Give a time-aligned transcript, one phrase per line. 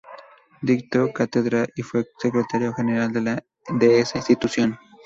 [0.63, 3.11] Dictó cátedra y fue secretario general
[3.69, 4.79] de esa institución.